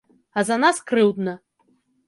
[0.41, 1.37] А за нас крыўдна.